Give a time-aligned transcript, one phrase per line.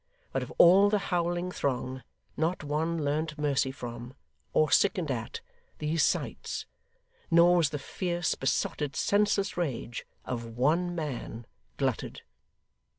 [0.33, 2.01] But of all the howling throng
[2.35, 4.15] not one learnt mercy from,
[4.51, 5.41] or sickened at,
[5.77, 6.65] these sights;
[7.29, 11.45] nor was the fierce, besotted, senseless rage of one man
[11.77, 12.23] glutted.